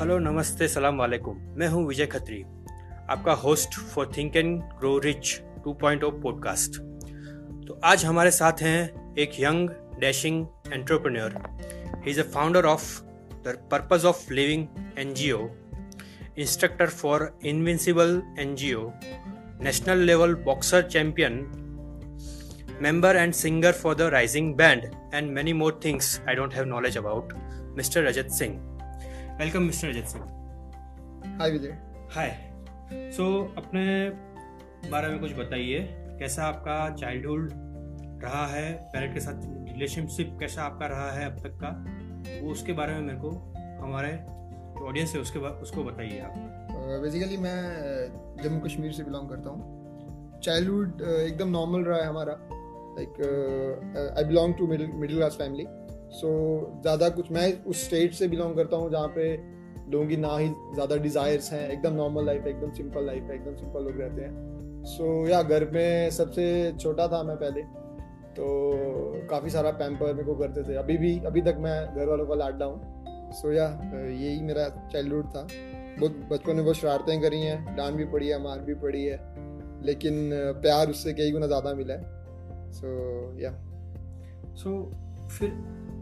[0.00, 2.40] Hello नमस्ते सलाम वालेकुम मैं हूँ विजय खत्री
[3.10, 5.32] आपका host for Think and Grow Rich
[5.66, 6.78] 2.0 podcast
[7.66, 9.68] तो आज हमारे साथ हैं एक young
[10.00, 11.34] dashing entrepreneur
[12.04, 12.86] he is a founder of
[13.48, 14.66] the Purpose of Living
[14.98, 15.46] NGO
[16.38, 18.90] instructor for Invincible NGO
[19.62, 21.38] national level boxer champion
[22.80, 26.96] member and singer for the Rising Band, and many more things I don't have knowledge
[26.96, 27.38] about,
[27.76, 28.08] Mr.
[28.08, 28.69] Rajat Singh.
[29.40, 31.70] Welcome, mister Rajat Singh hi Vijay
[32.12, 33.84] hi so अपने
[34.90, 35.78] बारे में कुछ बताइए।
[36.18, 37.50] कैसा आपका childhood
[38.24, 38.72] रहा है?
[38.92, 41.70] Parent के साथ रिलेशनशिप कैसा आपका रहा है अब तक का?
[42.42, 43.30] वो उसके बारे में मेरे को
[43.82, 46.34] हमारे जो ऑडियंस है उसके उसको बताइए आप।
[47.02, 52.36] बेसिकली मैं जम्मू कश्मीर से बिलोंग करता हूँ। चाइल्डहुड एकदम नॉर्मल रहा है हमारा।
[52.98, 55.66] Like I belong to middle class family
[56.10, 59.34] so so, ज़्यादा कुछ मैं उस स्टेट से बिलोंग करता हूँ जहाँ पे
[59.90, 63.34] लोगों की ना ही ज़्यादा डिज़ायर्स हैं। एकदम नॉर्मल लाइफ है एकदम सिंपल लाइफ है
[63.34, 67.62] एकदम सिंपल लोग रहते हैं। सो so, या घर में सबसे छोटा था मैं पहले।
[68.30, 72.26] तो काफ़ी सारा पैम्पर मेरे को करते थे। अभी भी अभी तक मैं घर वालों
[72.26, 73.66] का लाडला हूँ। सो so, या
[74.06, 75.46] यही मेरा चाइल्डहुड था।
[76.00, 79.18] बहुत बचपन में बहुत शरारतें करी हैं। डांट भी पड़ी है मार भी पड़ी है।
[79.82, 80.30] लेकिन
[80.62, 82.88] प्यार उससे कई गुना ज़्यादा मिला है। सो
[83.40, 83.52] या
[84.54, 84.70] सो
[85.30, 85.50] फिर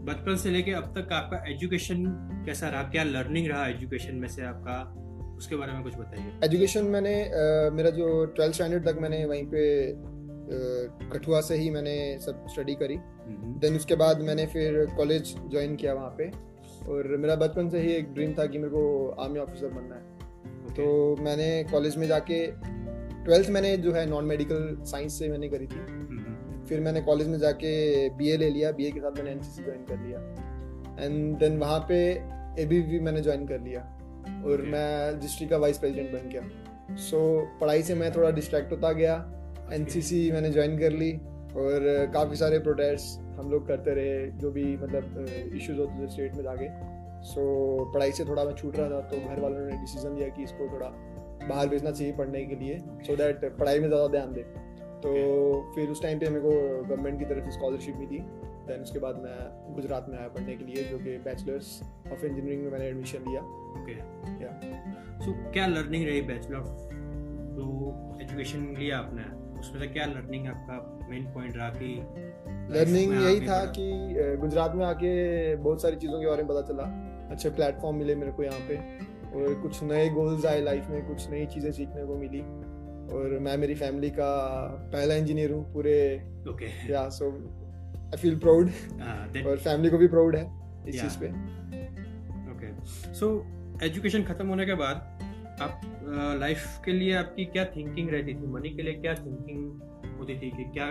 [0.09, 2.05] बचपन से लेके अब तक आपका एजुकेशन
[2.45, 2.83] कैसा रहा?
[2.91, 4.77] क्या लर्निंग रहा एजुकेशन में से आपका?
[5.37, 9.45] उसके बारे में कुछ बताइए। एजुकेशन मैंने uh, मेरा जो ट्वेल्थ स्टैंडर्ड तक मैंने वहीं
[9.45, 9.67] पे
[11.09, 12.95] कठुआ से ही मैंने सब स्टडी करी।
[13.61, 16.29] देन उसके बाद मैंने फिर कॉलेज ज्वाइन किया वहाँ पे।
[16.87, 20.01] और मेरा बचपन से ही एक ड्रीम था कि मेरे को आर्मी ऑफिसर बनना है।
[20.01, 20.75] Okay.
[20.75, 22.45] तो मैंने कॉलेज में जाके
[23.25, 25.79] ट्वेल्थ मैंने जो है नॉन मेडिकल साइंस से मैंने करी थी।
[26.69, 29.97] फिर मैंने कॉलेज में जाके बीए ले लिया। बीए के साथ मैंने एन ज्वाइन कर
[29.99, 30.19] लिया।
[31.05, 31.95] एंड देन वहाँ पे
[32.61, 33.81] ए मैंने ज्वाइन कर लिया।
[34.45, 34.71] और okay.
[34.71, 38.91] मैं डिस्ट्रिक्ट का वाइस प्रेसिडेंट बन गया। सो so, पढ़ाई से मैं थोड़ा डिस्ट्रैक्ट होता
[38.91, 39.15] गया।
[39.73, 40.31] N okay.
[40.33, 41.11] मैंने ज्वाइन कर ली।
[41.49, 45.25] और काफ़ी सारे प्रोटेस्ट हम लोग करते रहे। जो भी मतलब
[45.55, 46.67] इश्यूज़ होते थे स्टेट में जाके।
[47.23, 47.41] सो
[47.79, 50.43] so, पढ़ाई से थोड़ा मैं छूट रहा था। तो घर वालों ने डिसीज़न लिया कि
[50.43, 50.87] इसको थोड़ा
[51.49, 54.45] बाहर भेजना चाहिए पढ़ने के लिए। सो so दैट पढ़ाई में ज़्यादा ध्यान दे।
[55.03, 55.09] तो
[55.75, 56.51] फिर उस टाइम पे मेरे को
[56.83, 58.19] गवर्नमेंट की तरफ़ से स्कॉलरशिप मिली।
[58.67, 62.63] देन उसके बाद मैं गुजरात में आया पढ़ने के लिए जो कि बैचलर्स ऑफ़ इंजीनियरिंग
[62.63, 63.41] में मैंने एडमिशन लिया।
[63.81, 63.93] ओके
[64.43, 64.51] या
[65.19, 66.67] सो क्या लर्निंग रही बैचलर ऑफ़
[67.57, 67.67] जो
[68.21, 69.23] एजुकेशन लिया आपने
[69.59, 71.95] उसमें से क्या लर्निंग आपका मेन पॉइंट रहा कि
[72.73, 76.83] लर्निंग यही था कि गुजरात में आके बहुत सारी चीज़ों के बारे में पता चला।
[77.31, 78.77] अच्छे प्लेटफॉर्म मिले मेरे को यहाँ पे।
[79.29, 82.39] और कुछ नए गोल्स आए लाइफ में कुछ नई चीज़ें सीखने को मिली।
[83.09, 84.31] और मैं मेरी फैमिली का
[84.93, 85.95] पहला इंजीनियर हूँ पूरे
[86.49, 87.29] okay yeah so
[88.05, 88.69] I feel proud
[89.47, 90.43] और फैमिली को भी प्राउड है
[90.87, 91.27] इस चीज़ पे।
[92.51, 93.31] ओके सो
[93.83, 94.95] एजुकेशन खत्म होने के बाद
[95.61, 95.81] आप
[96.39, 98.47] लाइफ uh, के लिए आपकी क्या थिंकिंग रहती थी?
[98.47, 100.87] मनी के लिए क्या थिंकिंग होती थी कि क्या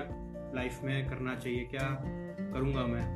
[0.54, 1.64] लाइफ में करना चाहिए?
[1.64, 1.88] क्या
[2.52, 3.06] करूँगा मैं?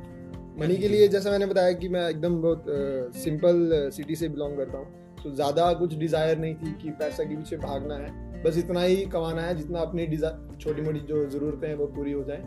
[0.59, 2.65] मनी के लिए जैसा मैंने बताया कि मैं एकदम बहुत
[3.17, 7.23] सिंपल uh, सिटी से बिलोंग करता हूँ। तो ज़्यादा कुछ डिज़ायर नहीं थी कि पैसा
[7.23, 10.31] के पीछे भागना है। बस इतना ही कमाना है जितना अपनी डिजा
[10.61, 12.43] छोटी मोटी जो ज़रूरतें हैं वो पूरी हो जाए।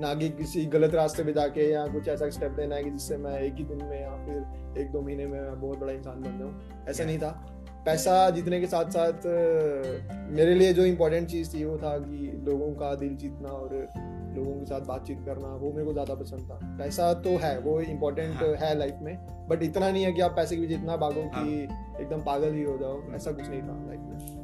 [0.00, 3.16] ना कि किसी गलत रास्ते पे जाके या कुछ ऐसा स्टेप लेना है कि जिससे
[3.16, 6.22] मैं एक ही दिन में या फिर एक दो महीने में मैं बहुत बड़ा इंसान
[6.22, 7.30] बन जाऊँ। ऐसा नहीं था।
[7.84, 9.26] पैसा जीतने के साथ साथ
[10.32, 13.74] मेरे लिए जो इम्पोर्टेंट चीज़ थी वो था कि लोगों का दिल जीतना और
[14.36, 17.80] लोगों के साथ बातचीत करना वो मेरे को ज़्यादा पसंद था। पैसा तो है वो
[17.80, 18.48] इम्पोर्टेंट हाँ.
[18.58, 19.16] है लाइफ में
[19.48, 21.44] बट इतना नहीं है कि आप पैसे के पीछे इतना भागो हाँ.
[21.44, 21.62] कि
[22.02, 24.43] एकदम पागल ही हो जाओ। ऐसा कुछ नहीं था लाइफ में।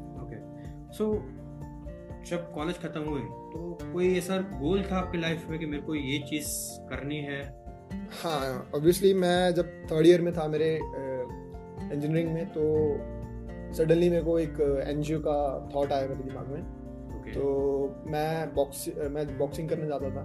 [0.90, 5.66] सो so, जब कॉलेज खत्म हुई तो कोई ऐसा गोल था आपकी लाइफ में कि
[5.66, 6.48] मेरे को ये चीज़
[6.90, 7.42] करनी है
[8.22, 12.64] हाँ ऑब्वियसली मैं जब थर्ड ईयर में था मेरे इंजीनियरिंग में तो
[13.74, 15.38] सडनली मेरे को एक एनजीओ का
[15.74, 16.60] थॉट आया मेरे दिमाग में
[17.10, 17.34] okay.
[17.34, 20.24] तो मैं बॉक्स मैं बॉक्सिंग करने जाता था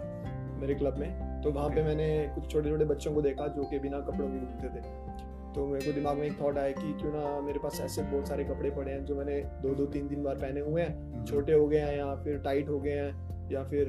[0.61, 1.77] मेरे क्लब में तो वहाँ okay.
[1.77, 5.23] पे मैंने कुछ छोटे छोटे बच्चों को देखा जो कि बिना कपड़ों के घूमते थे
[5.55, 8.27] तो मेरे को दिमाग में एक थॉट आया कि क्यों ना मेरे पास ऐसे बहुत
[8.27, 11.25] सारे कपड़े पड़े हैं जो मैंने दो दो तीन तीन बार पहने हुए हैं। हम्म।
[11.25, 13.85] छोटे हो गए हैं या फिर टाइट हो गए हैं या फिर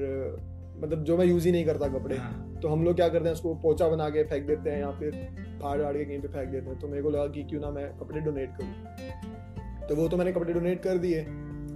[0.83, 3.33] मतलब जो मैं यूज़ ही नहीं करता कपड़े। हाँ। तो हम लोग क्या करते हैं
[3.33, 5.11] उसको पोचा बना के फेंक देते हैं या फिर
[5.63, 7.71] फाड़ फाड़ के कहीं पे फेंक देते हैं। तो मेरे को लगा कि क्यों ना
[7.71, 8.87] मैं कपड़े डोनेट करूँ।
[9.89, 11.21] तो वो तो मैंने कपड़े डोनेट कर दिए।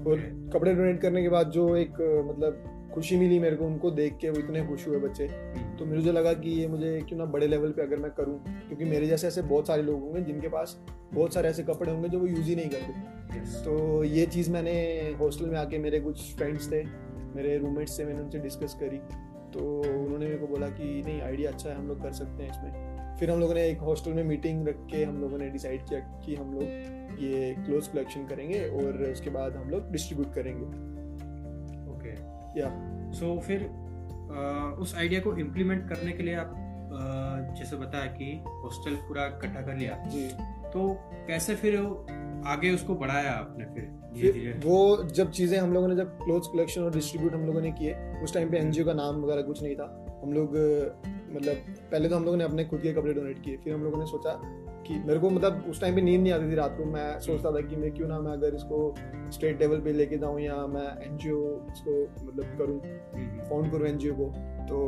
[0.01, 1.91] और कपड़े डोनेट करने के बाद जो एक
[2.31, 5.85] मतलब खुशी मिली मेरे को उनको देख के वो इतने खुश हुए बच्चे। हम्म। तो
[5.87, 9.07] मुझे लगा कि ये मुझे क्यों ना बड़े लेवल पे अगर मैं करूँ क्योंकि मेरे
[9.07, 10.81] जैसे ऐसे बहुत सारे लोग होंगे जिनके पास
[11.15, 13.21] बहुत सारे ऐसे कपड़े होंगे जो वो यूज़ ही नहीं करते।
[13.65, 14.73] तो ये चीज़ मैंने
[15.21, 16.85] हॉस्टल में आके मेरे कुछ फ्रेंड्स थे
[17.37, 18.99] मेरे रूममेट्स से मैंने उनसे डिस्कस करी।
[19.55, 22.51] तो उन्होंने मेरे को बोला कि नहीं आइडिया अच्छा है हम लोग कर सकते हैं
[22.51, 25.81] इसमें। फिर हम लोगों ने एक हॉस्टल में मीटिंग रख के हम लोगों ने डिसाइड
[25.81, 26.63] किया कि हम लोग
[27.23, 30.90] ये क्लोज कलेक्शन करेंगे और उसके बाद हम लोग डिस्ट्रीब्यूट करेंगे।
[32.57, 32.71] या।
[33.13, 33.69] सो फिर
[34.31, 34.41] आ,
[34.79, 36.57] उस आइडिया को इम्प्लीमेंट करने के लिए आप
[36.91, 38.33] आ, जैसे बताया कि
[38.65, 40.27] हॉस्टल पूरा इकट्ठा कर लिया। जी।
[40.73, 40.89] तो
[41.27, 41.77] कैसे फिर
[42.47, 44.53] आगे उसको बढ़ाया आपने फिर धीरे धीरे?
[44.65, 47.95] वो जब चीज़ें हम लोगों ने जब क्लोथ कलेक्शन और डिस्ट्रीब्यूट हम लोगों ने किए
[48.25, 49.85] उस टाइम पे एनजीओ का नाम वगैरह कुछ नहीं था।
[50.23, 50.57] हम लोग
[51.35, 51.57] मतलब
[51.91, 54.07] पहले तो हम लोगों ने अपने खुद के कपड़े डोनेट किए फिर हम लोगों ने
[54.07, 54.33] सोचा
[54.91, 57.51] कि मेरे को मतलब उस टाइम पे नींद नहीं आती थी रात को। मैं सोचता
[57.51, 58.79] था कि मैं क्यों ना मैं अगर इसको
[59.33, 61.43] स्टेट लेवल पे लेके जाऊँ या मैं एनजीओ
[61.73, 61.93] इसको
[62.27, 62.81] मतलब करूँ
[63.15, 64.27] हम्म, फाउंड करूँ एनजीओ को।
[64.67, 64.79] तो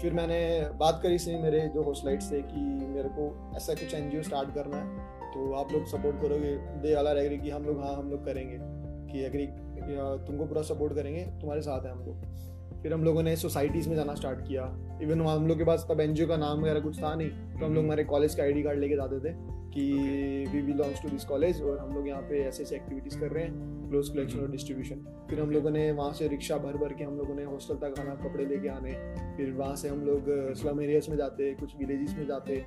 [0.00, 0.40] फिर मैंने
[0.76, 4.76] बात करी से मेरे जो होस्टलाइट से कि मेरे को ऐसा कुछ एनजीओ स्टार्ट करना
[4.76, 8.24] है तो आप लोग सपोर्ट करोगे। दे आला एग्री कि हम लोग हाँ हम लोग
[8.24, 8.58] करेंगे
[9.12, 9.46] कि एग्री
[10.26, 13.96] तुमको पूरा सपोर्ट करेंगे तुम्हारे साथ है हम लोग। फिर हम लोगों ने सोसाइटीज़ में
[13.96, 14.64] जाना स्टार्ट किया।
[15.02, 17.74] इवन हम लोग के पास तब एनजीओ का नाम वगैरह कुछ था नहीं तो हम
[17.74, 19.32] लोग हमारे कॉलेज का आईडी कार्ड लेके जाते थे
[19.70, 19.82] कि
[20.52, 23.44] we belongs to this college और हम लोग यहाँ पे ऐसे ऐसे एक्टिविटीज़ कर रहे
[23.44, 27.04] हैं क्लोज कलेक्शन और डिस्ट्रीब्यूशन फिर हम लोगों ने वहाँ से रिक्शा भर भर के
[27.04, 28.92] हम लोगों ने हॉस्टल तक आना कपड़े लेके आने।
[29.36, 32.64] फिर वहाँ से हम लोग स्लम एरियाज़ में जाते कुछ विलेजेस में जाते।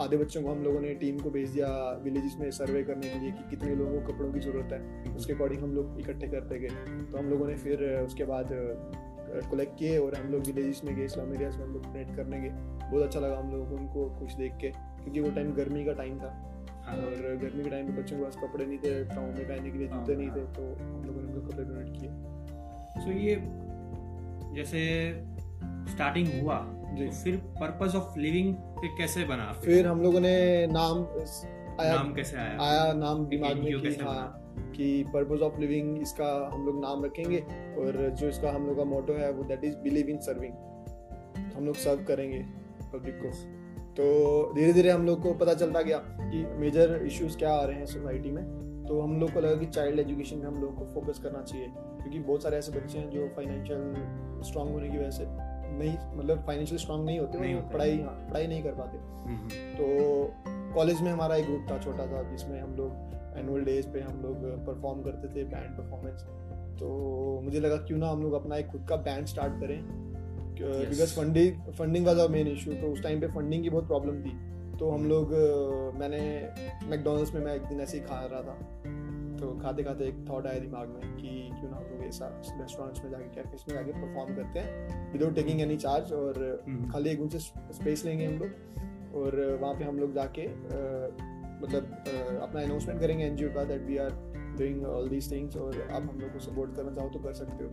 [0.00, 1.68] आधे बच्चों को हम लोगों ने टीम को भेज दिया
[2.04, 5.32] विलेजेस में सर्वे करने के लिए कि कितने लोगों को कपड़ों की ज़रूरत है। उसके
[5.32, 6.68] अकॉर्डिंग हम लोग इकट्ठे करते गए।
[7.12, 8.52] तो हम लोगों ने फिर उसके बाद
[9.50, 12.40] कलेक्ट किए और हम लोग विलेजेस में गए स्लम एरियाज़ में हम लोग डोनेट करने
[12.40, 12.50] गए।
[12.82, 15.92] बहुत अच्छा लगा हम लोगों को उनको खुश देख के क्योंकि वो टाइम गर्मी का
[15.92, 16.30] टाइम था।
[16.84, 19.70] हाँ, और गर्मी के टाइम पे बच्चों के पास कपड़े नहीं थे पाँव में पहनने
[19.70, 23.10] के लिए जूते हाँ, नहीं थे। तो हम लोगों ने उनको कपड़े डोनेट किए। सो
[23.18, 23.34] ये
[24.56, 24.80] जैसे
[25.92, 26.56] स्टार्टिंग हुआ
[26.88, 29.52] तो फिर पर्पस ऑफ़ लिविंग फिर कैसे बना?
[29.64, 31.04] फिर हम लोगों ने नाम
[31.80, 32.56] आया नाम कैसे आया?
[32.60, 37.38] आया नाम दिमाग में कैसे हाँ कि पर्पस ऑफ़ लिविंग इसका हम लोग नाम रखेंगे
[37.78, 40.54] और जो इसका हम लोग का मोटो है वो that is believe in serving
[41.56, 42.44] हम लोग सर्व करेंगे
[42.92, 43.30] पब्लिक को।
[43.92, 47.76] तो धीरे धीरे हम लोग को पता चलता गया कि मेजर इश्यूज़ क्या आ रहे
[47.76, 48.44] हैं सोसाइटी में।
[48.88, 51.66] तो हम लोग को लगा कि चाइल्ड एजुकेशन में हम लोग को फोकस करना चाहिए
[51.68, 55.24] क्योंकि बहुत सारे ऐसे बच्चे हैं जो फाइनेंशियल स्ट्रांग होने की वजह से
[55.78, 59.48] नहीं मतलब फाइनेंशियल स्ट्रांग नहीं होते नहीं होते। पढ़ाई हाँ पढ़ाई नहीं कर पाते। हम्म,
[59.48, 64.00] तो कॉलेज में हमारा एक ग्रुप था छोटा सा जिसमें हम लोग एनुअल डेज़ पे
[64.00, 66.22] हम लोग परफॉर्म करते थे बैंड परफॉर्मेंस
[66.80, 69.80] तो मुझे लगा क्यों ना हम लोग अपना एक खुद का बैंड स्टार्ट करें।
[70.60, 74.22] Because funding funding was our main issue तो उस टाइम पे फंडिंग की बहुत प्रॉब्लम
[74.22, 74.36] थी।
[74.78, 75.32] तो हम लोग
[75.98, 76.20] मैंने
[76.88, 78.56] मैकडोनल्ड्स में मैं एक दिन ऐसे ही खा रहा था।
[79.36, 83.04] तो खाते खाते एक थॉट आया दिमाग में कि क्यों ना हम लोग ऐसा रेस्टोरेंट्स
[83.04, 87.10] में जाके कैफेस में जाके परफॉर्म करते हैं विदाउट टेकिंग एनी चार्ज और हम्म। खाली
[87.10, 91.27] एक उनसे स्पेस लेंगे हम लोग। और वहाँ पे हम लोग जाके अ,
[91.62, 94.10] मतलब अपना अनाउंसमेंट करेंगे एनजीओ का that we are
[94.58, 97.64] doing all these things और आप हम लोग को सपोर्ट करना चाहो तो कर सकते
[97.64, 97.70] हो।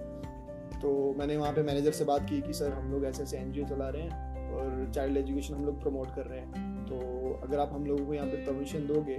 [0.81, 3.65] तो मैंने वहाँ पे मैनेजर से बात की कि सर हम लोग ऐसे ऐसे एनजीओ
[3.65, 7.73] चला रहे हैं और चाइल्ड एजुकेशन हम लोग प्रमोट कर रहे हैं। तो अगर आप
[7.73, 9.17] हम लोगों को यहाँ पे परमिशन दोगे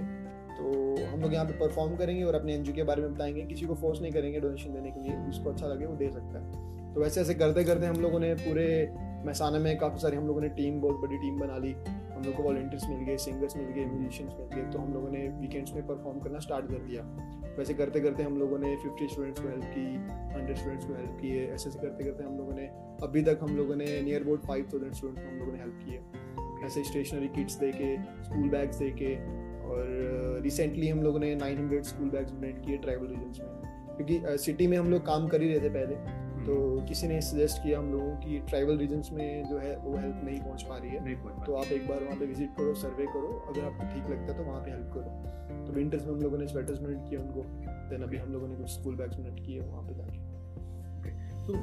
[0.57, 0.69] तो
[1.07, 3.75] हम लोग यहाँ पे परफॉर्म करेंगे और अपने एनजीओ के बारे में बताएँगे। किसी को
[3.75, 7.01] फोर्स नहीं करेंगे डोनेशन देने के लिए जिसको अच्छा लगे, वो दे सकता है। तो
[7.01, 8.67] वैसे ऐसे करते करते हम लोगों ने पूरे
[9.25, 11.73] महसाना में काफ़ी सारी हम लोगों ने टीम बहुत बड़ी टीम बना ली।
[12.17, 15.09] हम लोग को वॉल्टियर्स मिल गए सिंगर्स मिल गए म्यूजिशियंस मिल गए तो हम लोगों
[15.09, 17.01] ने वीकेंड्स में परफॉर्म करना स्टार्ट कर दिया।
[17.57, 19.85] वैसे करते करते हम लोगों ने फिफ्टी स्टूडेंट्स को हेल्प की
[20.35, 22.67] हंड्रेड स्टूडेंट्स को हेल्प किए ऐसे ऐसे करते करते हम लोगों ने
[23.03, 25.79] अभी तक हम लोगों ने near about five thousand students को हम लोगों ने हेल्प
[25.85, 29.15] किए ऐसे स्टेशनरी किट्स दे के स्कूल बैग्स दे के
[29.67, 29.85] और
[30.43, 33.49] रिसेंटली हम लोगों ने 900 स्कूल बैग्स डोनेट किए ट्राइबल रीजन्स में।
[33.97, 37.57] क्योंकि सिटी में हम लोग काम कर ही रहे थे पहले। तो किसी ने सजेस्ट
[37.63, 40.89] किया हम लोगों की ट्राइबल रीजन्स में जो है वो हेल्प नहीं पहुँच पा रही
[40.89, 43.87] है। नहीं पहुँच तो आप एक बार वहाँ पे विज़िट करो सर्वे करो। अगर आपको
[43.93, 46.79] ठीक लगता है तो वहाँ पे हेल्प करो। तो विंटर्स में हम लोगों ने स्वेटर्स
[46.79, 47.43] डोनेट किए उनको।
[47.89, 50.17] देन अभी हम लोगों ने कुछ स्कूल बैग्स डोनेट किए वहाँ पे जाके।
[51.47, 51.53] तो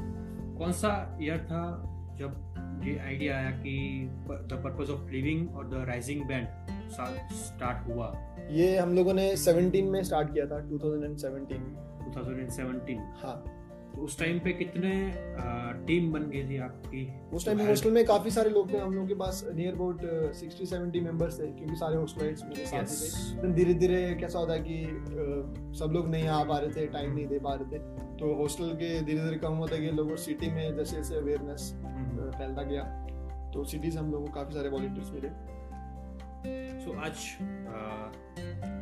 [0.59, 1.65] कौन सा ईयर था
[2.19, 3.75] जब ये आइडिया आया कि
[4.29, 6.47] द पर्पस ऑफ़ लिविंग और द राइजिंग बैंड
[7.33, 8.15] स्टार्ट हुआ?
[8.51, 11.59] ये हम लोगों ने 17 में स्टार्ट किया था 2017
[12.15, 13.54] 2017 हाँ।
[13.95, 15.15] तो उस टाइम पे कितने
[15.87, 17.21] टीम बन गई थी आपकी?
[17.37, 20.01] उस टाइम तो हॉस्टल में काफ़ी सारे लोग थे हम लोगों के पास near about
[20.33, 23.53] sixty seventy members थे क्योंकि सारे हॉस्टलाइट्स मेरे साथ थे.
[23.53, 24.87] धीरे धीरे कैसा होता है कि
[25.79, 27.79] सब लोग नहीं आ पा रहे थे टाइम नहीं दे पा रहे थे।
[28.17, 31.75] तो हॉस्टल के धीरे धीरे कम होता गया लोगों सिटी में जैसे जैसे अवेयरनेस।
[32.39, 32.83] फैलता गया।
[33.55, 35.55] तो सिटीज़ हम लोगों को काफ़ी सारे वॉलंटियर्स मिले।
[36.81, 37.17] सो आज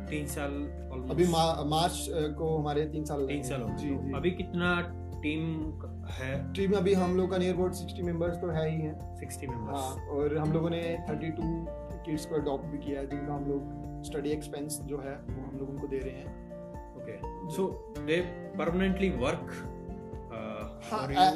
[0.09, 0.51] तीन साल
[0.91, 4.31] almost- अभी मा, मार्च को हमारे तीन साल तीन साल हो। जी तो जी। अभी
[4.31, 5.43] कितना टीम
[6.11, 9.49] है। टीम अभी हम लोग का नियर अबाउट सिक्सटी मेंबर्स तो है ही हैं। 60
[9.69, 11.43] हाँ और हम लोगों ने थर्टी टू
[12.05, 15.57] किड्स को अडॉप्ट भी किया है जिनका हम लोग स्टडी एक्सपेंस जो है वो हम
[15.59, 16.27] लोग उनको दे रहे हैं।
[16.97, 17.15] Okay
[17.55, 17.67] so
[17.99, 18.19] they
[18.57, 19.53] permanently work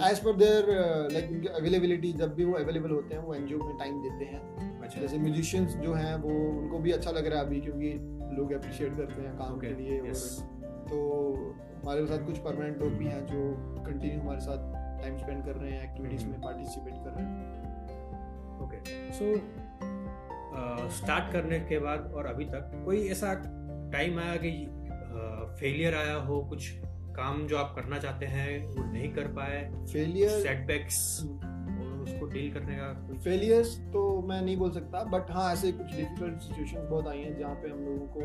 [0.09, 0.65] as per their
[1.11, 4.41] like उनकी अवेलेबिलिटी जब भी वो अवेलेबल होते हैं वो एनजीओ में टाइम देते हैं।
[4.81, 7.93] अच्छा। जैसे म्यूजिशियंस जो हैं वो उनको भी अच्छा लग रहा है अभी क्योंकि
[8.37, 10.23] लोग अप्रिशिएट करते हैं काम okay, के लिए yes.
[10.39, 10.56] और
[10.87, 11.33] तो
[11.83, 15.71] हमारे साथ कुछ परमानेंट लोग भी हैं जो कंटिन्यू हमारे साथ टाइम स्पेंड कर रहे
[15.71, 17.67] हैं एक्टिविटीज़ में पार्टिसिपेट कर रहे हैं।
[18.59, 19.35] ओके सो
[20.89, 23.33] स्टार्ट करने के बाद और अभी तक कोई ऐसा
[23.93, 24.67] टाइम आया कि
[25.59, 26.71] फेलियर uh, आया हो कुछ
[27.15, 29.71] काम जो आप करना चाहते हैं वो नहीं कर पाए?
[29.91, 31.21] फेलियर सेटबैक्स
[32.07, 36.39] उसको डील करने का फेलियर्स तो मैं नहीं बोल सकता बट हाँ ऐसे कुछ डिफ़िकल्ट
[36.39, 38.19] सिचुएशन बहुत आई हैं जहाँ पे हम लोगों को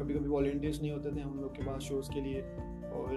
[0.00, 2.42] कभी कभी वॉल्टियर्स नहीं होते थे हम लोग के पास शोज़ के लिए।
[2.90, 3.16] और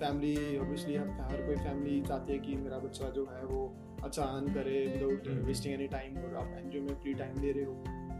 [0.00, 3.60] फैमिली ऑब्वियसली हर कोई फैमिली चाहती है कि मेरा बच्चा जो है वो
[4.04, 7.64] अच्छा अर्न करे विदाउट वेस्टिंग एनी टाइम और आप एनजीओ में फ्री टाइम दे रहे
[7.64, 7.74] हो।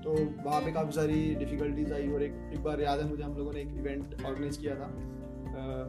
[0.05, 0.15] तो
[0.49, 3.53] वहाँ पे काफ़ी सारी डिफिकल्टीज आई और एक एक बार याद है मुझे हम लोगों
[3.53, 4.91] ने एक इवेंट ऑर्गेनाइज किया था।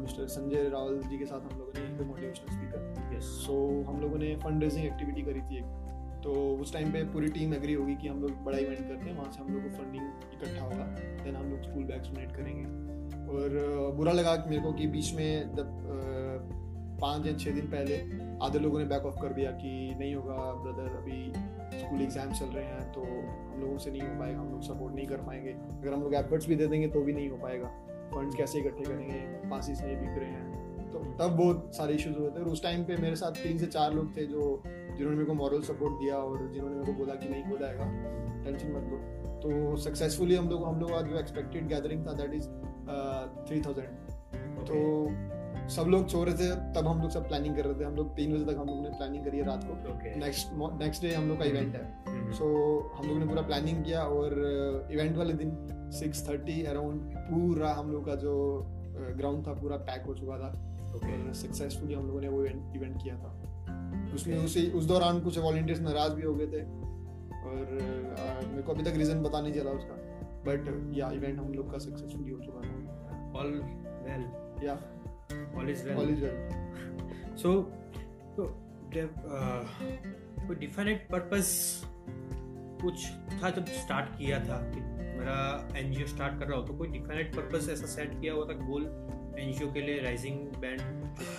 [0.02, 3.56] मिस्टर संजय रावल जी के साथ हम लोगों ने एक मोटिवेशनल स्पीकर यस सो
[3.88, 5.88] हम लोगों ने फंड रेजिंग एक्टिविटी करी थी एक।
[6.24, 9.18] तो उस टाइम पे पूरी टीम एग्री होगी कि हम लोग बड़ा इवेंट करते हैं
[9.18, 10.86] वहाँ से हम लोग को फंडिंग इकट्ठा होगा।
[11.24, 12.66] देन हम लोग स्कूल बैग्स डोनेट करेंगे।
[13.30, 16.58] और बुरा लगा कि मेरे को कि बीच में जब
[17.02, 17.98] पाँच या छः दिन पहले
[18.46, 21.20] आधे लोगों ने बैक ऑफ़ कर दिया कि नहीं होगा ब्रदर अभी
[21.80, 24.96] स्कूल एग्ज़ाम चल रहे हैं तो हम लोगों से नहीं हो पाएगा हम लोग सपोर्ट
[24.96, 27.72] नहीं कर पाएँगे। अगर हम लोग एफर्ट्स भी दे देंगे तो भी नहीं हो पाएगा।
[28.12, 30.48] फंड कैसे इकट्ठे करेंगे पासिस से बिक रहे हैं।
[30.92, 33.66] तो तब बहुत सारे इश्यूज़ हुए थे और उस टाइम पे मेरे साथ तीन से
[33.68, 37.16] चार लोग थे जो जिन्होंने मेरे को मॉरल सपोर्ट दिया और जिन्होंने मेरे को बोला
[37.16, 37.86] कि नहीं हो जाएगा
[38.44, 38.98] टेंशन मत लो।
[39.40, 42.48] तो सक्सेसफुली हम लोग हम लोग का जो एक्सपेक्टेड गैदरिंग था दैट इज़
[43.48, 43.90] थ्री थाउज़ेंड
[44.68, 44.76] तो
[45.70, 48.16] सब लोग सो रहे थे तब हम लोग सब प्लानिंग कर रहे थे। हम लोग
[48.16, 49.74] तीन बजे तक हम लोग ने प्लानिंग करी है रात को।
[50.20, 50.48] नेक्स्ट
[50.82, 52.92] नेक्स्ट डे हम लोग का इवेंट है। सो mm-hmm.
[52.92, 54.34] so, हम लोगों ने पूरा प्लानिंग किया और
[54.92, 55.52] इवेंट uh, वाले दिन
[55.92, 58.64] सिक्स थर्टी अराउंड पूरा हम लोग का जो
[59.18, 63.04] ग्राउंड uh, था पूरा पैक हो चुका था। और सक्सेसफुली हम लोगों ने वो इवेंट
[63.04, 63.44] किया था।
[64.14, 66.62] उसमें उसी उस दौरान कुछ वॉल्टियर्स नाराज़ भी हो गए थे।
[67.44, 67.78] और
[68.42, 69.96] uh, मेरे को अभी तक रीजन पता नहीं चला उसका।
[70.48, 73.48] बट या इवेंट हम लोग का सक्सेसफुली हो चुका था। ऑल
[74.06, 74.26] वेल
[74.68, 74.82] या
[75.86, 76.00] well.
[76.00, 76.38] All is well.
[77.42, 77.52] So
[78.38, 78.44] so
[79.08, 79.64] uh,
[80.48, 81.82] कोई डिफाइनेट पर्पस
[82.82, 83.08] कुछ
[83.44, 84.82] था जब स्टार्ट किया था कि
[85.20, 88.54] मेरा एनजीओ स्टार्ट कर रहा हो तो कोई डिफाइनेट पर्पस ऐसा सेट किया हुआ था
[88.68, 88.84] गोल
[89.40, 90.82] एनजीओ के लिए राइजिंग बैंड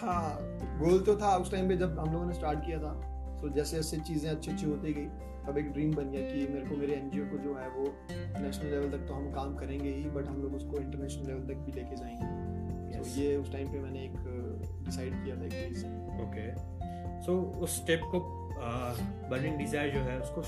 [0.01, 0.37] हाँ
[0.79, 2.93] गोल तो था उस टाइम पे जब हम लोगों ने स्टार्ट किया था।
[3.41, 5.07] तो जैसे जैसे चीज़ें अच्छी अच्छी होती गई
[5.47, 7.85] तब एक ड्रीम बन गया कि मेरे को मेरे एनजीओ को जो है वो
[8.43, 11.55] नेशनल लेवल तक तो हम काम करेंगे ही बट हम लोग उसको इंटरनेशनल लेवल तक
[11.55, 13.19] भी लेके जाएँगे। तो yes.
[13.19, 14.13] ये उस टाइम पे मैंने एक
[14.85, 15.87] डिसाइड किया था एक चीज़
[16.25, 16.47] ओके
[17.23, 18.21] सो उस स्टेप को
[19.31, 20.43] बर्निंग डिज़ायर जो है उसको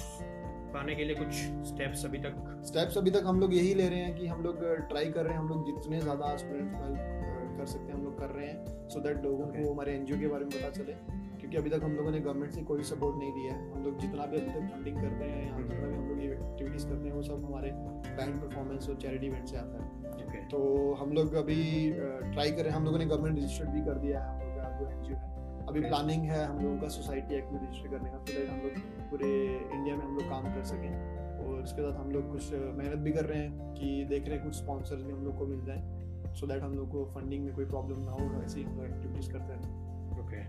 [0.73, 1.33] पाने के लिए कुछ
[1.69, 2.35] स्टेप्स अभी तक?
[2.67, 5.33] स्टेप्स अभी तक हम लोग यही ले रहे हैं कि हम लोग ट्राई कर रहे
[5.33, 8.47] हैं हम लोग जितने ज़्यादा स्टूडेंट्स को हेल्प कर सकते हैं हम लोग कर रहे
[8.47, 10.93] हैं सो दैट लोगों को हमारे एनजीओ के बारे में पता चले
[11.41, 13.99] क्योंकि अभी तक हम लोगों ने गवर्नमेंट से कोई सपोर्ट नहीं दिया है। हम लोग
[14.01, 17.15] जितना भी अभी तक फंडिंग करते हैं या जितना भी हम लोग एक्टिविटीज़ करते हैं
[17.15, 17.71] वो सब हमारे
[18.17, 20.61] बैंड परफॉर्मेंस और चैरिटी इवेंट से आता है। तो
[21.01, 21.61] हम लोग अभी
[21.93, 24.57] ट्राई कर रहे हैं हम लोगों ने गवर्नमेंट रजिस्टर्ड भी कर दिया है हम लोग
[24.57, 25.32] का जो एनजीओ है।
[25.69, 29.11] अभी प्लानिंग है हम लोगों का सोसाइटी एक्ट में रजिस्टर करने का तो हम लोग
[29.11, 29.29] पूरे
[29.73, 33.13] इंडिया में हम लोग काम कर सकें। और उसके साथ हम लोग कुछ मेहनत भी
[33.13, 36.35] कर रहे हैं कि देख रहे हैं कुछ स्पॉन्सर्स भी हम लोग को मिल जाए
[36.35, 38.87] सो दैट हम लोग को फंडिंग में कोई प्रॉब्लम ना हो ऐसे ही हम लोग
[38.87, 39.63] एक्टिविटीज़ करते हैं
[40.21, 40.43] ओके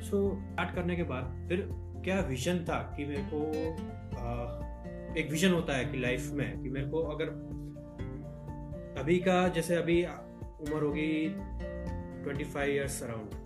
[0.00, 1.68] सो स्टार्ट करने के बाद फिर
[2.04, 3.40] क्या विजन था कि मेरे को
[4.18, 4.32] आ,
[5.14, 7.28] एक विजन होता है कि लाइफ में कि मेरे को अगर
[9.00, 10.04] अभी का जैसे अभी
[10.62, 11.12] उम्र होगी
[12.22, 13.41] ट्वेंटी फाइव ईयर्स अराउंड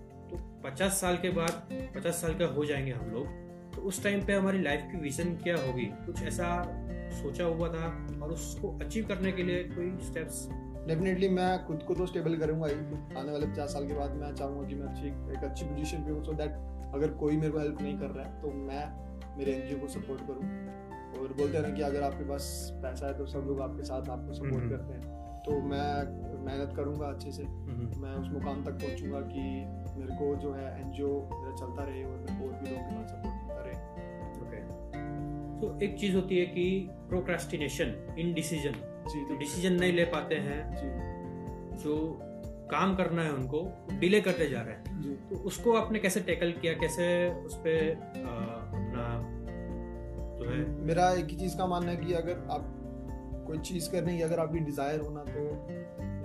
[0.67, 3.27] पचास साल के बाद पचास साल का हो जाएँगे हम लोग।
[3.75, 5.85] तो उस टाइम पे हमारी लाइफ की विजन क्या होगी?
[6.07, 6.49] कुछ ऐसा
[7.13, 10.49] सोचा हुआ था और उसको अचीव करने के लिए कोई स्टेप्स
[10.89, 12.75] डेफिनेटली मैं खुद को तो स्टेबल करूँगा ही
[13.19, 16.11] आने वाले पचास साल के बाद मैं चाहूँगा कि मैं अच्छी एक अच्छी पोजीशन पे
[16.11, 16.51] हूँ सो दैट
[16.95, 18.85] अगर कोई मेरे को हेल्प नहीं कर रहा है तो मैं
[19.39, 20.67] मेरे एनजीओ को सपोर्ट करूँ।
[21.21, 24.09] और बोलते हैं ना कि अगर आपके पास पैसा है तो सब लोग आपके साथ
[24.09, 25.03] आपको सपोर्ट हम्म। करते हैं।
[25.43, 25.87] तो मैं
[26.47, 29.45] मेहनत करूँगा अच्छे से हम्म। मैं उस मुकाम तक पहुँचूँगा कि
[29.99, 32.93] मेरे को जो है एनजीओ मेरा चलता रहे और मेरे को और भी लोगों के
[32.95, 33.77] साथ सपोर्ट करता रहे।
[34.43, 34.61] ओके
[35.61, 36.67] तो एक चीज़ होती है कि
[37.09, 38.75] प्रोक्रास्टिनेशन इन डिसीज़न
[39.09, 41.97] जी तो डिसीज़न नहीं ले पाते हैं। जी। जो
[42.71, 43.61] काम करना है उनको
[44.01, 44.85] डिले करते जा रहे हैं।
[45.29, 46.73] तो उसको आपने कैसे टैकल किया?
[46.75, 47.07] कैसे
[47.45, 47.91] उस पर
[48.73, 49.05] अपना
[50.39, 52.73] जो है मेरा एक ही चीज़ का मानना है कि अगर आप
[53.47, 55.45] कोई चीज़ करने की अगर आपकी डिज़ायर होना तो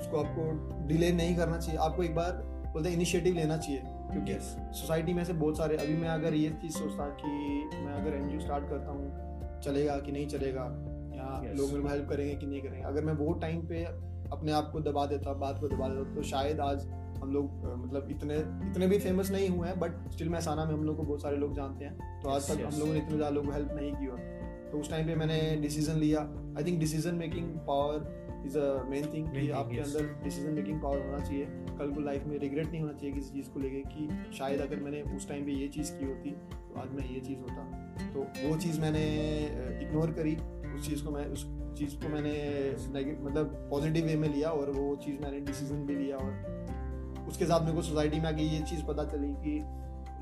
[0.01, 2.31] उसको आपको डिले नहीं करना चाहिए। आपको एक बार
[2.73, 3.81] बोलते हैं इनिशिएटिव लेना चाहिए
[4.11, 4.37] क्योंकि
[4.75, 7.27] सोसाइटी में से बहुत सारे अभी मैं अगर ये चीज़ सोचता कि
[7.75, 10.63] मैं अगर एन स्टार्ट करता हूँ चलेगा कि नहीं चलेगा?
[11.11, 11.57] या yes.
[11.59, 12.81] लोग मेरे को हेल्प करेंगे कि नहीं करेंगे?
[12.81, 13.83] अगर मैं वो टाइम पे
[14.31, 16.87] अपने आप को दबा देता बात को दबा देता तो शायद आज
[17.21, 18.37] हम लोग मतलब इतने
[18.69, 21.37] इतने भी फ़ेमस नहीं हुए हैं बट स्टिल मैसाना में हम लोग को बहुत सारे
[21.37, 23.91] लोग जानते हैं। तो आज तक हम लोगों ने इतने ज़्यादा लोगों को हेल्प नहीं
[23.93, 24.07] की
[24.71, 26.19] तो उस टाइम पे मैंने डिसीज़न लिया।
[26.57, 31.01] I think decision making power is a main thing कि आपके अंदर डिसीज़न मेकिंग पावर
[31.01, 31.45] होना चाहिए।
[31.79, 34.79] कल को लाइफ में रिग्रेट नहीं होना चाहिए किसी चीज़ को लेके कि शायद अगर
[34.79, 38.19] मैंने उस टाइम पे ये चीज़ की होती तो आज मैं ये चीज़ होता। तो
[38.19, 39.03] वो चीज़ मैंने
[39.81, 40.35] इग्नोर करी।
[40.75, 41.45] उस चीज़ को मैं उस
[41.77, 42.33] चीज़ को मैंने
[43.23, 47.61] मतलब पॉजिटिव वे में लिया और वो चीज़ मैंने डिसीज़न भी लिया और उसके साथ
[47.61, 49.59] मेरे को सोसाइटी में आके ये चीज़ पता चली कि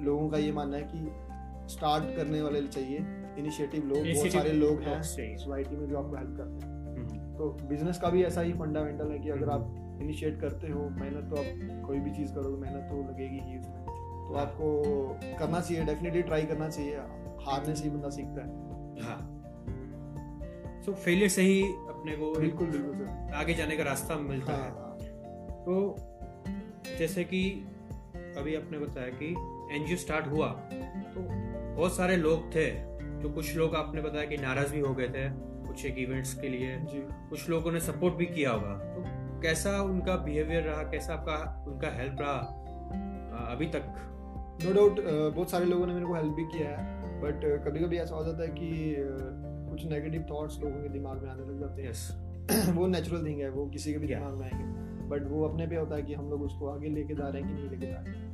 [0.06, 1.29] लोगों का ये मानना है कि
[1.70, 2.98] स्टार्ट करने वाले चाहिए।
[3.38, 7.68] इनिशिएटिव लोग बहुत सारे लोग हैं सोसाइटी में जो आपको हेल्प करते हैं। हम्म। तो
[7.68, 11.30] बिज़नेस का भी ऐसा ही फंडामेंटल है कि अगर आप इनिशिएट हम्म। करते हो मेहनत
[11.30, 14.84] तो आप कोई भी चीज़ करोगे मेहनत तो लगेगी ही उसमें। तो हाँ। आपको
[15.40, 16.96] करना चाहिए डेफिनेटली ट्राई करना चाहिए।
[17.40, 18.50] हारने से ही बंदा सीखता है।
[19.04, 19.36] हाँ।
[20.86, 24.64] सो फेलियर से ही अपने को बिल्कुल बिल्कुल सर आगे जाने का रास्ता मिलता हाँ,
[24.64, 24.98] है। हाँ.
[25.66, 25.96] तो
[27.00, 27.68] जैसे कि
[28.38, 29.36] अभी आपने बताया कि
[29.72, 31.22] एनजीओ स्टार्ट हुआ तो
[31.76, 32.72] बहुत सारे लोग थे
[33.20, 35.30] जो कुछ लोग आपने बताया कि नाराज़ भी हो गए थे
[35.68, 37.00] कुछ एक इवेंट्स के लिए। जी।
[37.30, 39.04] कुछ लोगों ने सपोर्ट भी किया होगा। तो
[39.42, 40.84] कैसा उनका बिहेवियर रहा?
[40.84, 42.38] कैसा आपका उनका हेल्प रहा
[43.52, 43.84] अभी तक?
[44.64, 44.96] नो डाउट
[45.36, 48.26] बहुत सारे लोगों ने मेरे को हेल्प भी किया है बट कभी कभी ऐसा हो
[48.26, 48.96] जाता है कि
[49.72, 52.70] कुछ नेगेटिव थॉट्स लोगों के दिमाग में आने लग जाते हैं। Yes.
[52.78, 54.20] वो नेचुरल थिंग है वो किसी के भी yeah.
[54.20, 57.14] दिमाग में आएँगे बट वो अपने पे होता है कि हम लोग उसको आगे लेके
[57.14, 58.29] जा रहे हैं कि नहीं लेके जा रहे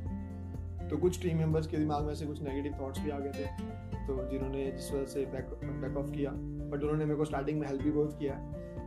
[0.90, 3.46] तो कुछ टीम मेंबर्स के दिमाग में से कुछ नेगेटिव थॉट्स भी आ गए थे
[4.06, 5.50] तो जिन्होंने जिस वजह से बैक
[5.82, 8.34] बैक ऑफ़ किया। बट उन्होंने मेरे को स्टार्टिंग में हेल्प भी बहुत किया।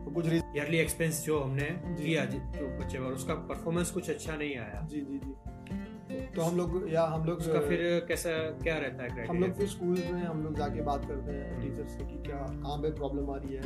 [0.05, 4.55] तो कुछ ईयरली एक्सपेंस जो हमने किया जो बच्चे पर उसका परफॉर्मेंस कुछ अच्छा नहीं
[4.57, 5.35] आया। जी जी जी।
[6.35, 8.29] तो हम लोग या हम लोग उसका फिर कैसा
[8.61, 11.87] क्या रहता है हम लोग फिर स्कूल में हम लोग जाके बात करते हैं टीचर
[11.87, 13.61] से कि क्या कहाँ पे प्रॉब्लम आ रही है।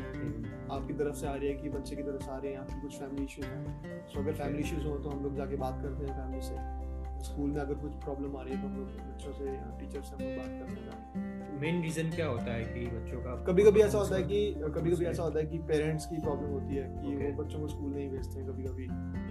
[0.72, 2.82] आपकी तरफ़ से आ रही है कि बच्चे की तरफ़ से आ रहे हैं आपकी
[2.82, 6.06] कुछ फैमिली इश्यूज़ हैं। सो अगर फैमिली इश्यूज़ हो तो हम लोग जाके बात करते
[6.06, 6.92] हैं फैमिली से।
[7.24, 10.02] स्कूल में अगर कुछ प्रॉब्लम आ रही है तो हम लोग बच्चों से या टीचर
[10.02, 13.64] से हम लोग बात करते हैं। मेन रीजन क्या होता है कि बच्चों का कभी
[13.64, 14.40] कभी ऐसा होता है कि
[14.76, 17.30] कभी कभी ऐसा होता है कि पेरेंट्स की प्रॉब्लम होती है कि okay.
[17.30, 18.86] वो बच्चों को स्कूल नहीं भेजते हैं कभी कभी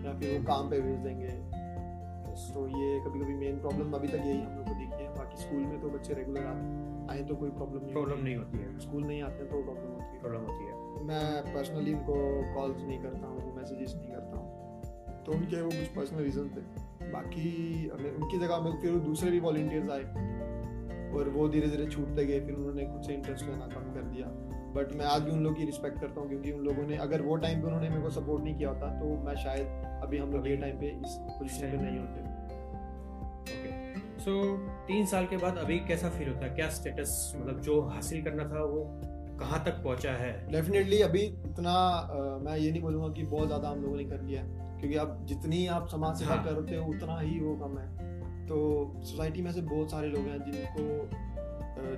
[0.06, 1.30] या फिर वो काम पे भेज देंगे।
[2.54, 5.42] तो ये कभी कभी मेन प्रॉब्लम अभी तक यही हम लोग को दिखी है। बाकी
[5.42, 8.78] स्कूल में तो बच्चे रेगुलर आते आए तो कोई प्रॉब्लम नहीं प्रॉब्लम नहीं होती है।
[8.78, 12.16] स्कूल नहीं आते तो प्रॉब्लम होती है। प्रॉब्लम होती है। मैं पर्सनली उनको
[12.54, 16.64] कॉल्स नहीं करता हूँ मैसेजेस नहीं करता हूँ। तो उनके वो कुछ पर्सनल रीजन थे।
[17.12, 20.30] बाकी उनकी जगह में फिर दूसरे भी वॉल्टियर्स आए।
[21.12, 24.26] और वो धीरे धीरे छूटते गए फिर उन्होंने खुद से इंटरेस्ट लेना कम कर दिया।
[24.74, 27.22] बट मैं आज भी उन लोगों की रिस्पेक्ट करता हूँ क्योंकि उन लोगों ने अगर
[27.22, 30.32] वो टाइम पे उन्होंने मेरे को सपोर्ट नहीं किया होता तो मैं शायद अभी हम
[30.32, 32.20] लोग ये टाइम पे इस पोजीशन पे नहीं होते।
[33.52, 34.32] ओके सो
[34.86, 36.54] तीन साल के बाद अभी कैसा फील होता है?
[36.54, 38.84] क्या स्टेटस मतलब जो हासिल करना था वो
[39.40, 40.32] कहाँ तक पहुँचा है?
[40.50, 44.22] डेफिनेटली अभी इतना आ, मैं ये नहीं बोलूँगा कि बहुत ज़्यादा हम लोगों ने कर
[44.22, 44.42] लिया
[44.82, 46.44] क्योंकि आप जितनी आप समाज सेवा हाँ.
[46.44, 48.56] करते हो उतना ही वो कम है। तो
[49.02, 50.82] सोसाइटी में से बहुत सारे लोग हैं जिनको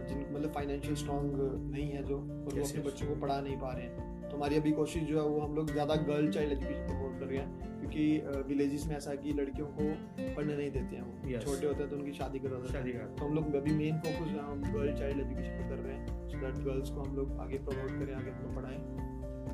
[0.09, 1.33] जिन मतलब फाइनेंशियल स्ट्रॉन्ग
[1.71, 4.57] नहीं है जो और वो अपने बच्चों को पढ़ा नहीं पा रहे हैं। तो हमारी
[4.57, 7.73] अभी कोशिश जो है वो हम लोग ज़्यादा गर्ल चाइल्ड एजुकेशन प्रमोट कर रहे हैं।
[7.81, 9.89] क्योंकि विलेजेस में ऐसा है कि लड़कियों को
[10.37, 13.25] पढ़ने नहीं देते हैं वो। छोटे होते हैं तो उनकी शादी करा देते हैं। तो
[13.25, 16.65] हम लोग अभी मेन फोकस हम गर्ल चाइल्ड एजुकेशन पर कर रहे हैं सो दैट
[16.65, 18.79] गर्ल्स को हम लोग आगे प्रमोट करें आगे उनको पढ़ाएँ।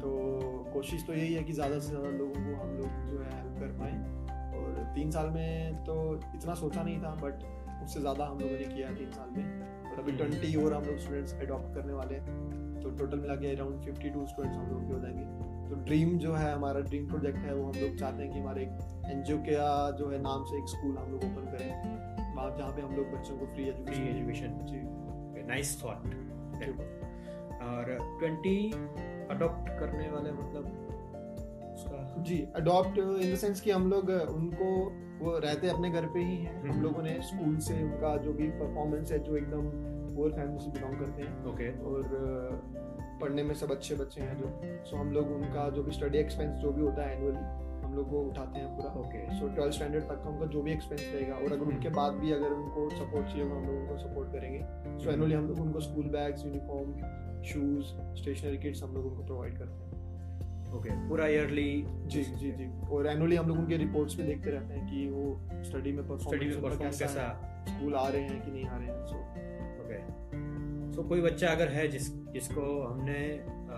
[0.00, 0.10] तो
[0.72, 3.58] कोशिश तो यही है कि ज़्यादा से ज़्यादा लोगों को हम लोग जो है हेल्प
[3.60, 3.98] कर पाएँ।
[4.54, 5.94] और तीन साल में तो
[6.36, 7.44] इतना सोचा नहीं था बट
[7.84, 9.44] उससे ज़्यादा हम लोगों ने किया तीन साल में।
[9.90, 13.54] और अभी ट्वेंटी और हम लोग स्टूडेंट्स अडॉप्ट करने वाले हैं। तो टोटल मिला के
[13.54, 17.06] अराउंड फिफ्टी टू स्टूडेंट्स हम लोग के हो जाएँगे। तो ड्रीम जो है हमारा ड्रीम
[17.08, 18.70] प्रोजेक्ट है वो हम लोग चाहते हैं कि हमारे एक
[19.10, 19.56] एन के
[19.98, 23.12] जो है नाम से एक स्कूल हम लोग ओपन करें। वहाँ जहाँ पे हम लोग
[23.12, 26.00] बच्चों को फ्री एजुकेशन एजुकेशन जी। नाइस थॉट
[27.62, 28.58] और ट्वेंटी
[29.30, 30.86] अडॉप्ट करने वाले मतलब
[31.74, 34.92] उसका। जी अडॉप्ट इन द सेंस कि हम लोग उनको
[35.24, 38.32] वो रहते अपने घर पे ही हैं। हम हम्म। लोगों ने स्कूल से उनका जो
[38.32, 39.70] भी परफॉर्मेंस है जो एकदम
[40.16, 42.02] पुअर फैमिली से बिलोंग करते हैं। ओके और
[43.20, 46.58] पढ़ने में सब अच्छे बच्चे हैं जो। सो हम लोग उनका जो भी स्टडी एक्सपेंस
[46.58, 50.04] जो भी होता है एनुअली हम लोग वो उठाते हैं पूरा। ओके। सो ट्वेल्थ स्टैंडर्ड
[50.04, 53.26] तक का उनका जो भी एक्सपेंस रहेगा और अगर उनके बाद भी अगर उनको सपोर्ट
[53.26, 54.60] चाहिए तो हम लोग उनको सपोर्ट करेंगे।
[55.04, 57.86] सो एनुअली हम लोग उनको school bags uniform shoes
[58.20, 59.98] stationery kits हम लोग उनको प्रोवाइड करते हैं।
[60.78, 64.74] ओके पूरा ईयरली जी जी जी। और एनुअली हम लोग उनके रिपोर्ट्स भी देखते रहते
[64.74, 67.28] हैं कि वो स्टडी में परफॉर्मेंस कैसा
[67.68, 69.16] स्कूल आ रहे हैं कि नहीं आ रहे हैं सो
[69.84, 73.18] ओके। सो कोई बच्चा अगर है जिस जिसको हमने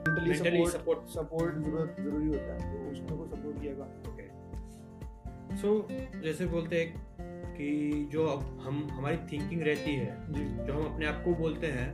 [0.08, 5.88] मेंटली सपोर्ट सपोर्ट ज़रूरत ज़रूरी होता है तो उसको को सपोर्ट किएगा। ओके सो
[6.22, 8.26] जैसे बोलते हैं कि जो
[8.62, 11.90] हम हमारी थिंकिंग रहती है जो। हम अपने आप को बोलते हैं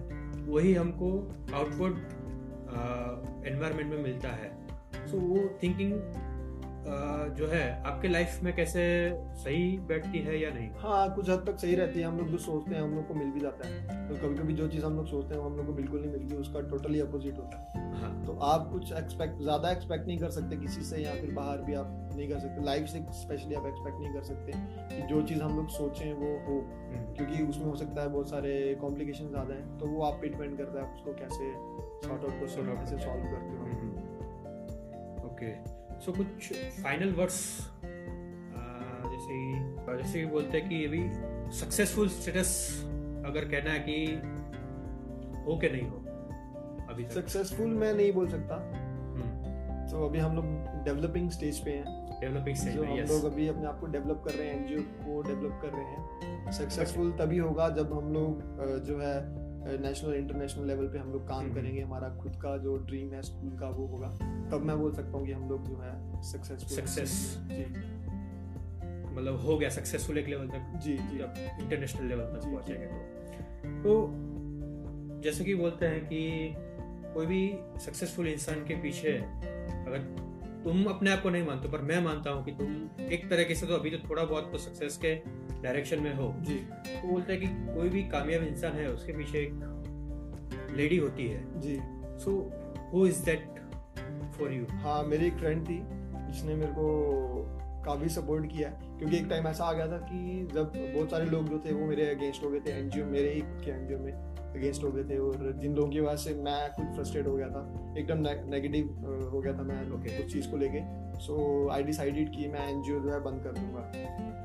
[0.46, 1.10] वही हमको
[1.54, 1.96] आउटपुट
[3.46, 4.50] एनवायरनमेंट में मिलता है।
[5.06, 5.92] सो so, वो थिंकिंग
[7.36, 8.82] जो है आपके लाइफ में कैसे
[9.36, 10.68] सही बैठती है या नहीं?
[10.78, 13.14] हाँ कुछ हद तक सही रहती है। हम लोग जो सोचते हैं हम लोग को
[13.14, 15.66] मिल भी जाता है। तो कभी कभी जो चीज़ हम लोग सोचते हैं हम लोग
[15.66, 19.70] को बिल्कुल नहीं मिलती उसका टोटली अपोजिट होता है। हाँ। तो आप कुछ एक्सपेक्ट ज़्यादा
[19.70, 22.86] एक्सपेक्ट नहीं कर सकते किसी से या फिर बाहर भी आप नहीं कर सकते। लाइफ
[22.86, 24.52] से स्पेशली आप एक्सपेक्ट नहीं कर सकते
[24.96, 28.30] कि जो चीज़ हम लोग सोचें वो हो। हम्म। क्योंकि उसमें हो सकता है बहुत
[28.30, 31.52] सारे कॉम्प्लिकेशन ज़्यादा हैं तो वो आप पे डिपेंड करता है उसको कैसे
[32.08, 33.66] सॉर्ट आउट को सॉल्व करते हो।
[35.26, 37.38] ओके हम्म, हम्म। सो कुछ फाइनल वर्ड्स
[39.04, 41.00] जैसे जैसे कि बोलते हैं कि अभी
[41.58, 42.50] सक्सेसफुल स्टेटस
[43.26, 43.96] अगर कहना है कि
[45.46, 45.96] हो के नहीं हो
[46.92, 48.56] अभी सक्सेसफुल मैं नहीं बोल सकता।
[49.90, 50.44] तो अभी हम लोग
[50.84, 54.34] डेवलपिंग स्टेज पे हैं। डेवलपिंग स्टेज जो हम लोग अभी अपने आप को डेवलप कर
[54.34, 58.42] रहे हैं एनजीओ को डेवलप कर रहे हैं। सक्सेसफुल तभी होगा जब हम लोग
[58.86, 59.14] जो है
[59.76, 63.22] नेशनल इंटरनेशनल लेवल पे हम लोग काम हम्म। करेंगे। हमारा खुद का जो ड्रीम है
[63.22, 64.08] स्कूल का वो होगा।
[64.50, 67.64] तब मैं बोल सकता हूँ कि हम लोग जो है सक्सेसफुल सक्सेस जी।
[69.14, 73.82] मतलब हो गया सक्सेसफुल एक लेवल तक। जी जी। अब इंटरनेशनल लेवल तक पहुँचेंगे तो।
[73.82, 74.10] तो
[75.22, 76.54] जैसे कि बोलते हैं कि
[77.14, 79.98] कोई भी सक्सेसफुल इंसान के पीछे अगर
[80.64, 83.66] तुम अपने आप को नहीं मानते पर मैं मानता हूँ कि तुम एक तरीके से
[83.66, 85.14] तो अभी तो थोड़ा बहुत तो सक्सेस के
[85.62, 89.38] डायरेक्शन में हो। जी। तो बोलता है कि कोई भी कामयाब इंसान है उसके पीछे
[89.38, 91.78] एक लेडी होती है। जी।
[92.24, 92.34] So
[92.92, 93.46] who is that
[94.38, 95.80] for you हाँ मेरी एक फ्रेंड थी
[96.32, 96.86] जिसने मेरे को
[97.88, 101.48] काफ़ी सपोर्ट किया क्योंकि एक टाइम ऐसा आ गया था कि जब बहुत सारे लोग
[101.48, 104.12] जो थे वो मेरे अगेंस्ट हो गए थे एनजीओ मेरे ही खुद के एनजीओ में
[104.48, 107.48] अगेंस्ट हो गए थे और जिन लोगों की वजह से मैं खुद फ्रस्ट्रेट हो गया
[107.48, 107.62] था।
[107.98, 108.18] एकदम
[108.50, 108.86] नेगेटिव
[109.32, 110.24] हो गया था मैं okay.
[110.24, 110.80] उस चीज़ को लेके।
[111.18, 111.36] सो
[111.68, 113.84] आई डिसाइडेड कि मैं एनजीओ जो है बंद कर दूँगा।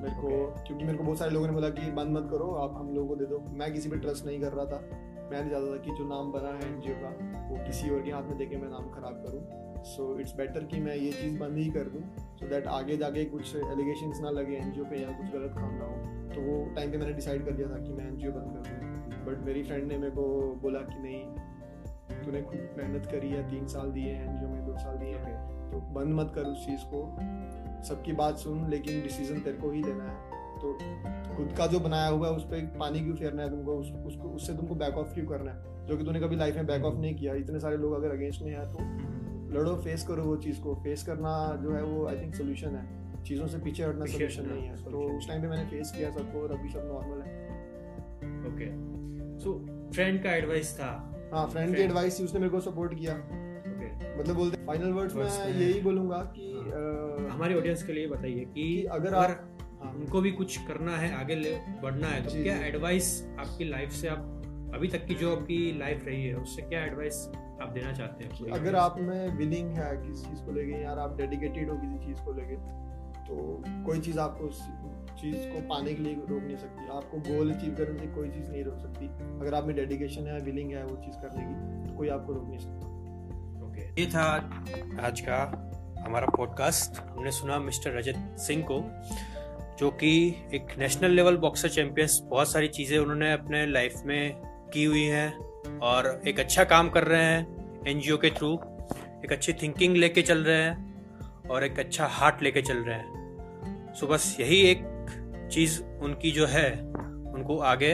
[0.01, 0.67] मेरे को okay.
[0.67, 3.08] क्योंकि मेरे को बहुत सारे लोगों ने बोला कि बंद मत करो आप हम लोगों
[3.10, 4.79] को दे दो। मैं किसी पर ट्रस्ट नहीं कर रहा था।
[5.32, 7.10] मैं नहीं चाहता था कि जो नाम बना है एनजीओ का
[7.49, 9.41] वो किसी और के हाथ में देके मैं नाम खराब करूँ।
[9.83, 13.25] सो इट्स बेटर कि मैं ये चीज़ बंद ही कर दूँ सो दैट आगे जाके
[13.25, 16.91] कुछ एलिगेशन ना लगे एनजीओ पे या कुछ गलत काम ना हो। तो वो टाइम
[16.91, 18.93] पे मैंने डिसाइड कर लिया था कि मैं एनजीओ बंद कर दूँ।
[19.25, 21.25] बट मेरी फ्रेंड ने मेरे को बोला कि नहीं
[22.25, 25.71] तूने खुद मेहनत करी है तीन साल दिए हैं जो मैं दो साल दिए हैं।
[25.71, 27.17] तो बंद मत कर उस चीज़ को।
[27.83, 30.73] सबकी बात सुन लेकिन डिसीज़न तेरे को ही लेना है। तो
[31.35, 33.71] खुद का जो बनाया हुआ है उस पर पानी क्यों फेरना है तुमको?
[33.71, 35.87] उस, उसको उससे तुमको बैक ऑफ़ क्यों करना है?
[35.87, 38.41] जो कि तूने कभी लाइफ में बैक ऑफ़ नहीं किया। इतने सारे लोग अगर अगेंस्ट
[38.41, 38.77] में है तो
[39.53, 43.23] लड़ो फेस करो वो चीज़ को। फेस करना जो है वो आई थिंक सोल्यूशन है।
[43.23, 46.41] चीज़ों से पीछे हटना सोल्यूशन नहीं है। तो उस टाइम पे मैंने फेस किया सबको
[46.41, 47.31] और अभी सब नॉर्मल है।
[48.49, 48.67] ओके
[49.39, 49.53] सो
[49.93, 50.91] फ्रेंड का एडवाइस था।
[51.33, 53.13] हाँ फ्रेंड की एडवाइस थी उसने मेरे को सपोर्ट किया।
[54.19, 58.83] मतलब बोलते फाइनल वर्ड्स मैं यही बोलूँगा कि हाँ। हमारी ऑडियंस के लिए बताइए कि
[58.91, 59.29] अगर आप
[59.83, 63.07] हाँ। उनको भी कुछ करना है आगे ले बढ़ना है तो क्या एडवाइस
[63.39, 67.15] आपकी लाइफ से आप अभी तक की जो आपकी लाइफ रही है उससे क्या एडवाइस
[67.63, 71.17] आप देना चाहते हैं अगर आप में विलिंग है किसी चीज़ को लेके यार आप
[71.17, 72.56] डेडिकेटेड हो किसी चीज़ को लेके
[73.26, 73.36] तो
[73.86, 74.47] कोई चीज़ आपको
[75.19, 78.49] चीज़ को पाने के लिए रोक नहीं सकती। आपको गोल अचीव करने से कोई चीज़
[78.52, 79.06] नहीं रोक सकती।
[79.41, 82.47] अगर आप में डेडिकेशन है विलिंग है वो चीज़ करने की तो कोई आपको रोक
[82.47, 84.26] नहीं सकता। ओके ये था
[85.08, 85.39] आज का
[86.08, 88.82] हमारा पॉडकास्ट हमने सुना मिस्टर रजत सिंह को
[89.80, 90.13] जो कि
[90.54, 94.41] एक नेशनल लेवल बॉक्सर चैंपियंस बहुत सारी चीज़ें उन्होंने अपने लाइफ में
[94.73, 97.52] की हुई हैं और एक अच्छा काम कर रहे हैं।
[97.87, 98.53] एनजीओ के थ्रू
[99.25, 103.93] एक अच्छी थिंकिंग लेके चल रहे हैं और एक अच्छा हार्ट लेके चल रहे हैं।
[103.93, 104.81] सो बस यही एक
[105.51, 106.71] चीज़ उनकी जो है,
[107.33, 107.93] उनको आगे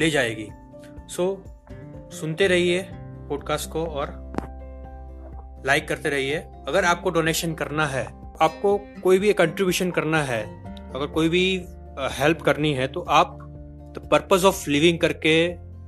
[0.00, 0.48] ले जाएगी।
[1.08, 1.44] सो
[2.12, 4.08] सुनते रहिए पॉडकास्ट को और
[5.66, 6.36] लाइक करते रहिए।
[6.68, 8.04] अगर आपको डोनेशन करना है,
[8.42, 10.42] आपको कोई भी कंट्रीब्यूशन करना है,
[10.92, 11.44] अगर कोई भी
[12.12, 13.36] हेल्प करनी है तो आप
[13.94, 15.34] द पर्पज ऑफ़ लिविंग करके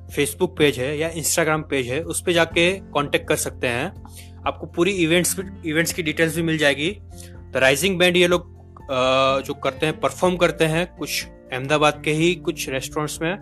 [0.09, 4.67] फेसबुक पेज है या इंस्टाग्राम पेज है, उस पर जाके कांटेक्ट कर सकते हैं। आपको
[4.67, 5.37] पूरी इवेंट्स
[5.67, 6.91] इवेंट्स की डिटेल्स भी मिल जाएगी।
[7.53, 8.51] द राइजिंग बैंड ये लोग
[9.47, 13.37] जो करते हैं परफॉर्म करते हैं कुछ अहमदाबाद के ही कुछ रेस्टोरेंट्स में,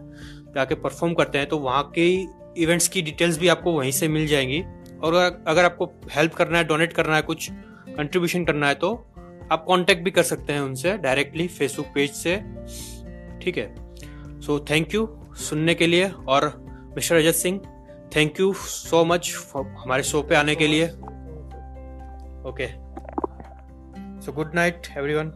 [0.55, 2.09] जाके परफॉर्म करते हैं तो वहाँ के
[2.57, 4.63] इवेंट्स की डिटेल्स भी आपको वहीं से मिल जाएँगी।
[5.03, 5.15] और
[5.47, 8.93] अगर आपको हेल्प करना है डोनेट करना है, कुछ कंट्रीब्यूशन करना है तो
[9.53, 12.37] आप कांटेक्ट भी कर सकते हैं उनसे डायरेक्टली फेसबुक पेज से।
[13.43, 15.07] ठीक है। सो थैंक यू
[15.49, 16.53] सुनने के लिए और
[16.97, 17.61] mister Rajat Singh
[18.17, 20.87] thank you so much हमारे शो पे आने के लिए
[22.51, 22.67] okay
[24.25, 25.33] so good night everyone.